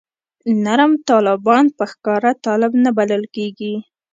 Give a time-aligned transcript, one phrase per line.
[0.63, 3.73] نرم طالبان په ښکاره طالب نه بلل کېږي.